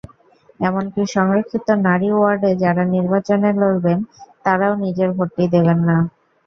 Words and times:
এমনকি 0.59 1.01
সংরক্ষিত 1.15 1.67
নারী 1.87 2.09
ওয়ার্ডে 2.13 2.51
যাঁরা 2.61 2.83
নির্বাচনে 2.95 3.49
লড়বেন, 3.55 3.99
তাঁরাও 4.45 4.73
নিজের 4.83 5.09
ভোটটি 5.17 5.43
দেবেন 5.53 5.79
না। 5.89 5.97